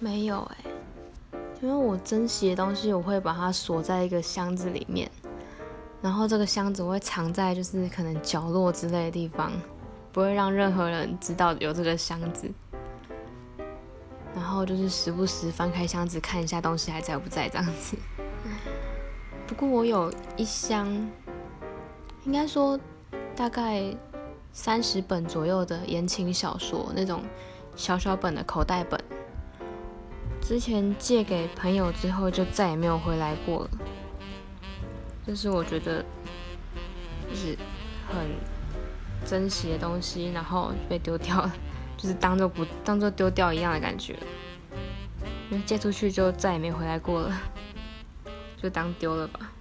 [0.00, 0.56] 没有哎，
[1.60, 5.10] 因为我珍惜的东西，我会把它锁在一个箱子里面，
[6.00, 9.50] 然后这个箱子我会藏在就是可能角落之类的地方，
[10.12, 12.48] 不会让任何人知道有这个箱子。
[14.34, 17.96] 然后就是时不时翻开箱子看一下东西还在不在这样子。
[19.48, 20.86] 不过我有一箱，
[22.24, 22.78] 应该说
[23.34, 23.82] 大概
[24.52, 27.24] 三十本左右的言情小说，那种
[27.74, 29.02] 小小本的口袋本。
[30.48, 33.70] 之前借给朋友之后，就再也没有回来过了。
[35.26, 36.02] 这是我觉得
[37.28, 37.54] 就是
[38.08, 38.16] 很
[39.26, 41.54] 珍惜的东西，然后被丢掉了，
[41.98, 44.18] 就是当做不当做丢掉一样的感觉。
[45.50, 47.38] 因为借出去就再也没回来过了，
[48.56, 49.52] 就当丢了吧。